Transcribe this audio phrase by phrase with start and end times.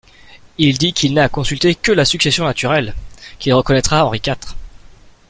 [0.57, 2.95] Il dit qu'il n'a à consulter que la succession naturelle,
[3.37, 4.55] qu'il reconnaîtra Henri quatre.